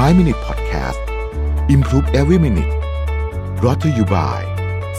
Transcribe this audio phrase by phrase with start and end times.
[0.00, 1.00] 5 Minute Podcast
[1.68, 2.72] Improve Every Minute
[3.60, 4.40] brought to you by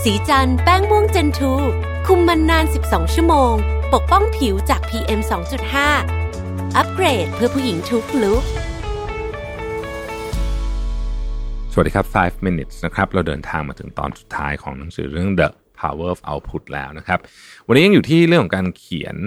[0.03, 1.53] สีจันแป้งม่วงเจนทู
[2.07, 3.53] คุมมันนาน 12 ชั่วโมง
[3.93, 5.19] ปกป้องผิวจาก PM
[5.97, 8.43] 2.5 อัปเกรดเพื่อผู้หญิงทุกลุก
[11.71, 15.49] สวัสดีครับ 5 minutes นะครับ เราเดินทางมาถึงตอนสุดท้ายของหนังสือเรื่อง The
[15.79, 17.19] Power of Output แล้วนะครับ
[17.67, 19.17] วันนี้ยังอยู่ที่เรื่องของการเขียน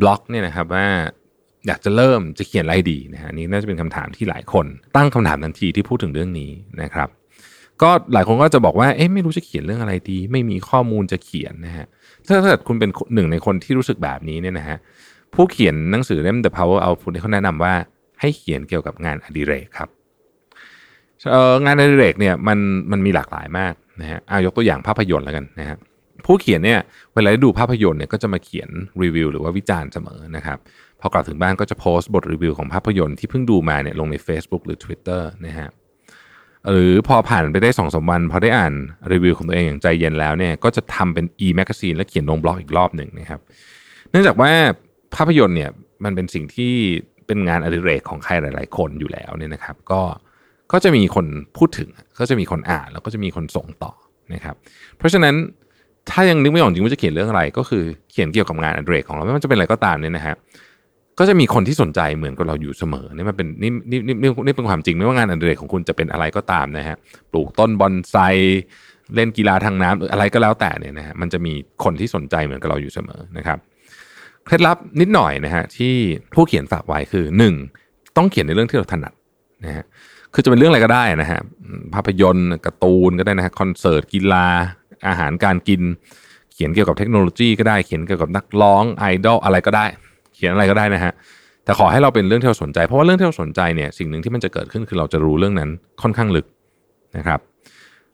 [0.00, 0.86] บล็อกเนี่ยนะครับว่า
[1.68, 6.50] อยากจะเริ่มจะเขียนอะไรดีนะฮะนี่น่าจะเป็นคำถามที่หลายคน ตั้งคำถามทันทีที่พูดถึงเรื่องนี้
[6.82, 7.08] นะครับ
[7.82, 11.86] ก็หลายคนก็จะบอกว่าเอ๊ะไม่รู้จะเขียนเรื่องอะไรดี ไม่มีข้อมูลจะเขียนนะฮะ
[12.26, 14.76] ถ้าเกิดคุณเป็นหนึ่งในคนที่รู้สึกแบบนี้เนี่ยนะฮะ
[15.34, 17.74] ผู้เขียนหนังสือเล่ม The Power of Output เขาแนะนำว่า
[18.20, 19.88] ให้เขียนเกี่ยวกับงานอดิเรกครับ
[21.64, 22.58] งานอดิเรกเนี่ยมัน
[22.90, 25.78] มันมีหลากหลายมากนะฮะเอายกตัวอย่างภาพยนตร์แล้วกันนะฮะ
[26.26, 26.78] ผู้เขียนเนี่ย
[27.14, 28.68] เวลาดูภาพยนตร์เนี่ยก็จะมาเขียน
[29.02, 30.58] รีวิวหรือว่าวิจารณ์เสมอนะครับ
[31.00, 35.68] พอกลับถึงบ้านก็จะโพสต์บทรีวิวของภาพยนตร์ที่เพิ่งดูมาเนี่ยลงใน Facebook หรือ Twitter นะฮะ
[36.70, 38.72] หรือพอผ่านไปได้สองสามวัน พอได้อ่าน
[39.12, 43.40] รีวิวของตัวเองอย่างใจเย็นแล้วเนี่ยก็จะทำเป็น e-magazine และเขียนลงบล็อกอีกรอบหนึ่งนะครับ
[44.10, 44.50] เนื่องจากว่า
[45.14, 45.70] ภาพยนตร์เนี่ย
[46.04, 46.72] มันเป็นสิ่งที่
[47.26, 50.02] เป็นงานอดิเรกของใครหลาย ๆ คนอยู่แล้วเนี่ยนะครับ ก็
[50.72, 51.88] ก็จะมีคนพูดถึง
[52.20, 53.92] ก็จะมีคนอ่านแล้วก็จะมีคนส่งต่อ
[54.34, 54.54] นะครับ
[54.98, 55.34] เพราะฉะนั้น
[56.10, 60.34] ถ้ายังนึกไม่ออกจริงว่าจะเขียนเรื่องอะไร ก็คือเขียนเกี่ยวกับงานอดิเรกของเราไม่ว่าจะเป็นอะไรก็ตามเนี่ยนะฮะ
[61.18, 64.14] ก็จะมีคนที่สนใจเหมือนกับเราอยู่เสมอนี่มันเป็นนี่นี่นี่
[64.46, 66.96] นี่เป็นความจริงไม่ว่างานอดิเรกของคุณจะเป็นอะไรก็ตามนะฮะ
[67.30, 68.16] ปลูกต้นบอนไซ
[69.14, 71.52] เล่นกีฬาทางน้ำหรืออะไรก็แล้วแต่เนี่ยนะฮะมันจะมี
[71.84, 73.58] คนที่สนใจเหมือนกับเราอยู่เสมอนะครับ
[74.46, 75.94] เคล็ดลับนิดหน่อยนะฮะที่
[76.34, 77.54] ผู้เขียนฝากไว้คือหนึ่ง
[78.16, 79.12] ต้องเขียนในเรื่องที่เราถนัด
[79.64, 79.84] นะฮะ
[80.34, 81.40] คือจะเป็นเรื่องอะไรก็ได้นะฮะ
[81.94, 84.46] ภาพยนตร์การ์ตูนก็ได้นะฮะคอนเสิร์ตกีฬา
[85.08, 85.82] อาหารการกิน
[86.52, 89.86] เขียนเกี่ยวกับเทคโนโลยีก็ได้เขียนเกี่ยวกับนักร้องไอดอลอะไรก็ได้
[90.38, 91.12] เขียนอะไรก็ได้นะฮะ
[91.64, 95.70] แต่ขอให้เราเป็นเรื่องที่เราสนใจเพราะว่าเรื่องที่เราสนใจเนี่ยสิ่งหนึ่งที่มันจะเกิดขึ้นคือเราจะรู้เรื่องนั้น
[96.02, 96.46] ค่อนข้างลึก
[97.16, 97.40] นะครับ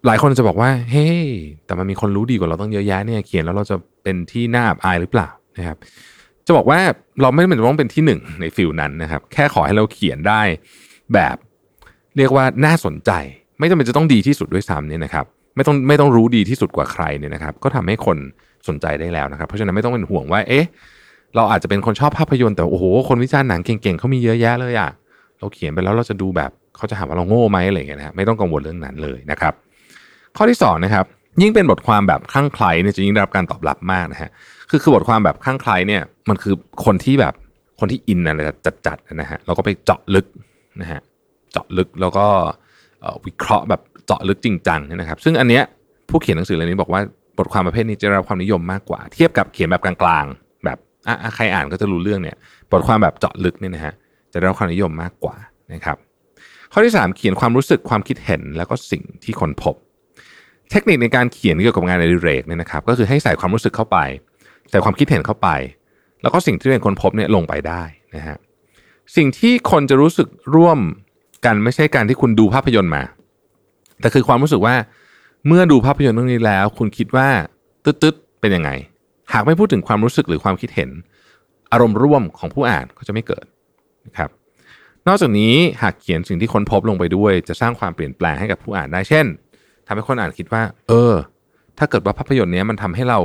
[0.07, 1.25] หลายคนจะบอกว่าเฮ้ย
[1.67, 5.77] แต่มันมีคนรู้ดีกว่าเราต้องเยอะแยะเนี่ยเขียนแล้วเราจะเป็นที่น่าอับอายหรือเปล่านะครับ
[6.47, 6.81] จะบอกว่า
[7.23, 10.43] เราไม่จำเป็นต้องเป็นที่หนึ่งในฟิลนั้นนะครับ แค่ขอให้เราเขียนได้
[11.15, 11.37] แบบ
[12.17, 13.11] เรียกว่าน่าสนใจ
[13.59, 15.25] ไม่จำเป็นจะต้องดีที่สุดด้วยซ้ำเนี่ยนะครับ
[15.57, 18.17] ไม่ต้องไม่ต้องรู้ดีที่สุดกว่าใครเนี่ยนะครับ ก็ทำให้คน
[18.69, 20.65] สนใจได้แล้วนะครับ เพราะฉะนั้นไม่ต้องเป็นห่วงว่าเอ๊ะ
[21.37, 24.91] เราอาจจะเป็นคนชอบภาพยนตร์แต่โอ้โหคนวิจารณ์หนังเก่งๆเขามีเยอะแยะเลยอะ
[25.39, 29.53] เราเขียนไปแล้วเราจะดูแบบเขาจะหาว่าเราโง่ไหมอะไรอย่างเงี้ยนะไม่ต้องกังวลเรื่องนั้นเลยนะครับ
[30.37, 31.05] ข้อที่สองนะครับ
[31.43, 34.31] ยิ่งเป็นบทความแบบคลั่งไคล้เนี่ยจะยิ่งได้รับการตอบรับมากนะฮะ
[34.71, 37.35] คือคือบทความแบบคลั่งไคล้เนี่ยมันคือคนที่แบบ
[37.81, 38.41] คนที่อินอะไร
[38.87, 40.27] จัดๆนะฮะเราก็ไปเจาะลึก
[40.81, 41.01] นะฮะ
[41.53, 42.27] เจาะลึกแล้วก็
[43.27, 45.63] วิเคราะห์แบบเจาะลึกจริงจังนะครับ ซึ่งอันเนี้ย
[46.09, 47.01] ผู้เขียนหนังสือเล่มนี้บอกว่า
[47.39, 50.27] บทความประเภทนี้จะได้รับความนิยมมากกว่า เทียบกับเขียนแบบกลาง
[51.07, 52.37] อะใครอ่านก็จะรู้เรื่องเนี่ย
[52.71, 53.95] บทความแบบเจาะลึกเนี่ยนะฮะ
[54.33, 55.37] จะได้รับความนิยมมากกว่า
[55.75, 55.97] นะครับ
[56.73, 59.75] ข้อที่ 3 เขียนความรู้สึกความคิดเห็นแล้วก็สิ่งที่คนพบ
[60.71, 63.99] เทคนิคในการเขียนเกี่ยวกับงานอดิเรกเนี่ยนะครับ ก็คือให้ใส่ความรู้สึกเข้าไป
[64.71, 65.49] ใส่ความคิดเห็นเข้าไป
[66.23, 67.83] แล้วก็สิ่งที่เป็นคนพบเนี่ยลงไปได้
[68.17, 68.37] นะฮะ
[69.17, 70.79] สิ่งที่คนจะรู้สึกร่วม
[71.45, 73.03] กันไม่ใช่การที่คุณดูภาพยนตร์มา
[74.01, 74.75] แต่คือความรู้สึกว่า
[75.47, 77.29] เมื่อดูภาพยนตร์เรื่องนี้แล้ว คุณคิดว่า
[77.85, 78.71] ตึ๊ดๆเป็นยังไง
[79.35, 80.91] หากไม่พูดถึงความรู้สึกหรือความคิดเห็น
[81.73, 83.45] อารมณ์ร่วมของผู้อ่านก็จะไม่เกิด
[84.07, 84.31] นะครับ
[85.09, 89.27] นอกจากนี้หากเขียนสิ่งที่ค้นพบลงไปด้วย จะสร้างความเปลี่ยนแปลงให้กับผู้อ่านได้เช่น
[89.87, 91.15] ทำให้คนอ่านคิดว่า เออ
[91.79, 93.21] ถ้าเกิดว่าภาพยนตร์นี้มันทำให้เรา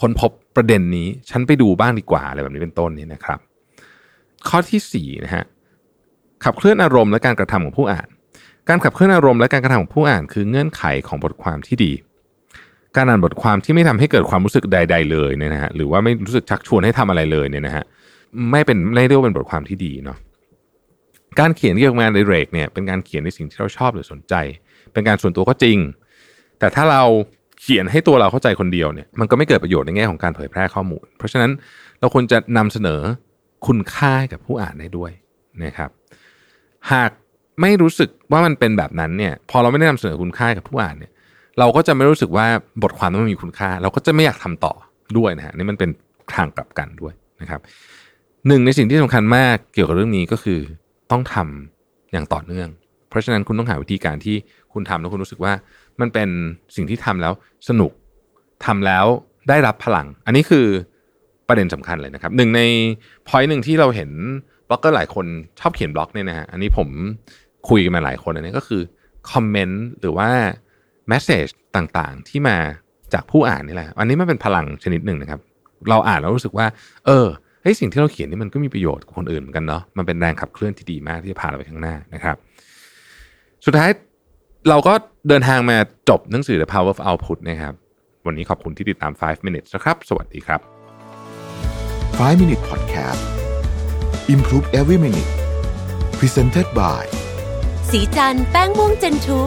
[0.00, 3.38] ค้นพบประเด็นนี้ ฉันไปดูบ้างดีกว่าอะไรแบบนี้เป็นต้นนี่นะครับ
[4.48, 5.44] ข้อที่4นะฮะ
[6.44, 8.08] ขับเคลื่อนอารมณ์และการกระทำของผู้อ่าน
[8.68, 11.92] การขับเคลื่อนอารมณ์และการกระทำของผู้อ่าน คือเงื่อนไขของบทความที่ดี
[12.96, 17.84] การอ่านบทความที่ไม่ทำให้เกิดความรู้สึกใด ๆ เลยเนี่ยนะฮะหรือว่าไม่รู้สึกชักชวนให้ทำอะไรเลยเนี่ยนะฮะ
[18.50, 20.18] ไม่เป็นไม่เรียกว่าเป็นบทความที่ดีเนาะ
[21.40, 24.34] การเขียนเกี่ยวกับงานในเรกเนี่ยเป็นการเขียนในสิ่งที่เราชอบหรือสนใจ
[24.92, 25.78] เป็นการส่วนตัวก็จริง
[26.58, 27.02] แต่ถ้าเรา
[27.60, 31.50] เขียนให้ตัวเราเข้าใจคนเดียวเนี่ยมันก็ไม่เกิดประโยชน์ในแง่ของการเผยแพร่ข้อมูล เพราะฉะนั้น
[32.00, 33.00] เราควรจะนำเสนอ
[33.66, 35.10] คุณค่าให้กับผู้อ่านได้ด้วย
[35.64, 35.90] นะครับ
[36.92, 37.10] หาก
[37.60, 41.12] ไม่รู้สึกว่ามันเป็นแบบนั้นเนี่ยพอเราไม่ได้นำเสนอคุณค่ากับผู้อ่านเนี่ย
[41.58, 42.46] เราก็จะไม่รู้สึกว่า
[42.82, 44.72] บทความนั้นมันมีคุณค่า เราก็จะไม่อยากทำต่อ
[45.18, 45.90] ด้วยนะฮะนี่มันเป็น
[46.34, 47.60] ทางกลับกันด้วยนะครับ
[48.48, 50.60] หนึ่งในสิ่งที่สำคัญมากเกี่ยวกับเรื่องนี้ก็คือ
[51.10, 52.68] ต้องทำอย่างต่อเนื่อง
[53.08, 54.36] เพราะฉะนั้นคุณต้องหาวิธีการที่
[54.72, 55.52] คุณทำแล้วคุณรู้สึกว่า
[56.00, 56.28] มันเป็น
[56.76, 57.32] สิ่งที่ทำแล้ว
[57.68, 57.92] สนุก
[58.66, 59.06] ทำแล้ว
[59.48, 60.66] ได้รับพลัง อันนี้คือ
[61.48, 62.60] ประเด็นสำคัญเลยนะครับหนึ่งใน
[63.28, 64.10] point หนึ่งที่เราเห็น
[64.68, 65.26] บล็อกเกอร์หลายคน
[65.60, 66.88] ชอบเขียนบล็อกเนี่ยนะฮะอันนี้ผม
[67.68, 68.82] คุยกันมาหลายคนอันนี้ก็คือ
[69.30, 70.30] comment หรือว่า
[71.08, 72.56] แมสเซจต่างๆ ที่มา
[73.14, 75.40] จากผู้อ่านนี่แหละ อันนี้มันเป็นพลังชนิดหนึ่งนะครับ
[75.90, 76.66] เราอ่านแล้วรู้สึกว่า
[77.06, 77.26] เออ
[77.62, 82.36] ไอสิ่งที่เราเขียนนี่มันก็มีประโยชน์กับคนอื่นเหมือนกันเนาะ มันเป็นแรงขับเคลื่อนที่ดีมากที่จะพาเราไปข้างหน้านะครับ
[83.64, 83.90] สุดท้าย
[84.68, 84.92] เราก็
[85.28, 85.76] เดินทางมา
[86.08, 87.74] จบหนังสือ The Power of Output นะครับ
[88.26, 90.60] วันนี้ขอบคุณที่ติดตาม 5 minutes นะครับ สวัสดีครับ
[92.30, 93.22] 5 minute podcast
[94.34, 95.30] improve every minute
[96.18, 97.02] presented by
[97.90, 99.40] สีจันแป้งม่วงเจนทู